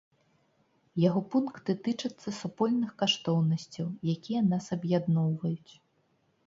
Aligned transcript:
Яго 1.03 1.21
пункты 1.35 1.75
тычацца 1.87 2.29
супольных 2.39 2.91
каштоўнасцяў, 3.03 3.87
якія 4.17 4.41
нас 4.51 4.65
аб'ядноўваюць. 4.79 5.73